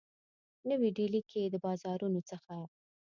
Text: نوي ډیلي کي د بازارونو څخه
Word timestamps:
نوي 0.69 0.89
ډیلي 0.97 1.21
کي 1.31 1.41
د 1.53 1.55
بازارونو 1.65 2.21
څخه 2.29 2.55